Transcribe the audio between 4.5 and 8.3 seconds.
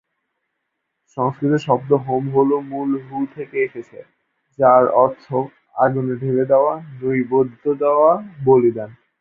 যার অর্থ "আগুনে ঢেলে দেওয়া, নৈবেদ্য দেওয়া,